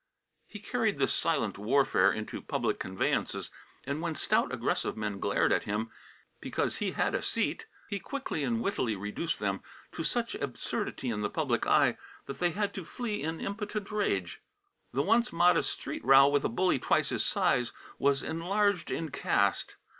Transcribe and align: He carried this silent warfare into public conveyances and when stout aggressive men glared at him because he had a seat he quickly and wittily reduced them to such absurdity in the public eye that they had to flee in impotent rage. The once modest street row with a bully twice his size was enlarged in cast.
He 0.47 0.57
carried 0.57 0.97
this 0.97 1.13
silent 1.13 1.59
warfare 1.59 2.11
into 2.11 2.41
public 2.41 2.79
conveyances 2.79 3.51
and 3.83 4.01
when 4.01 4.15
stout 4.15 4.51
aggressive 4.51 4.97
men 4.97 5.19
glared 5.19 5.53
at 5.53 5.65
him 5.65 5.91
because 6.39 6.77
he 6.77 6.93
had 6.93 7.13
a 7.13 7.21
seat 7.21 7.67
he 7.87 7.99
quickly 7.99 8.43
and 8.43 8.61
wittily 8.63 8.95
reduced 8.95 9.37
them 9.37 9.61
to 9.91 10.03
such 10.03 10.33
absurdity 10.33 11.11
in 11.11 11.21
the 11.21 11.29
public 11.29 11.67
eye 11.67 11.99
that 12.25 12.39
they 12.39 12.49
had 12.49 12.73
to 12.73 12.83
flee 12.83 13.21
in 13.21 13.39
impotent 13.39 13.91
rage. 13.91 14.41
The 14.91 15.03
once 15.03 15.31
modest 15.31 15.69
street 15.71 16.03
row 16.03 16.27
with 16.27 16.43
a 16.43 16.49
bully 16.49 16.79
twice 16.79 17.09
his 17.09 17.23
size 17.23 17.71
was 17.99 18.23
enlarged 18.23 18.89
in 18.89 19.09
cast. 19.11 19.75